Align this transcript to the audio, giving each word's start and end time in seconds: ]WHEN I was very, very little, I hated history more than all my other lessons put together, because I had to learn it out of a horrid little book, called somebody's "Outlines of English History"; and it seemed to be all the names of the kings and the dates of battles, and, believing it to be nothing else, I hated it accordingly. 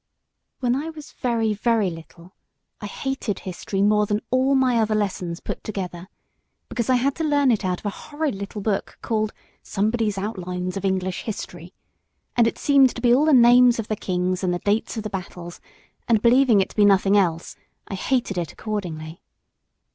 ]WHEN 0.61 0.75
I 0.75 0.89
was 0.89 1.11
very, 1.11 1.53
very 1.53 1.91
little, 1.91 2.33
I 2.81 2.87
hated 2.87 3.41
history 3.41 3.83
more 3.83 4.07
than 4.07 4.23
all 4.31 4.55
my 4.55 4.77
other 4.79 4.95
lessons 4.95 5.39
put 5.39 5.63
together, 5.63 6.07
because 6.69 6.89
I 6.89 6.95
had 6.95 7.13
to 7.17 7.23
learn 7.23 7.51
it 7.51 7.63
out 7.63 7.81
of 7.81 7.85
a 7.85 7.91
horrid 7.91 8.33
little 8.33 8.61
book, 8.61 8.97
called 9.03 9.31
somebody's 9.61 10.17
"Outlines 10.17 10.75
of 10.75 10.83
English 10.85 11.21
History"; 11.21 11.75
and 12.35 12.47
it 12.47 12.57
seemed 12.57 12.95
to 12.95 13.01
be 13.01 13.13
all 13.13 13.25
the 13.25 13.31
names 13.33 13.77
of 13.77 13.89
the 13.89 13.95
kings 13.95 14.43
and 14.43 14.51
the 14.51 14.57
dates 14.65 14.97
of 14.97 15.03
battles, 15.11 15.61
and, 16.07 16.23
believing 16.23 16.61
it 16.61 16.69
to 16.69 16.75
be 16.75 16.83
nothing 16.83 17.15
else, 17.15 17.55
I 17.87 17.93
hated 17.93 18.39
it 18.39 18.51
accordingly. 18.51 19.21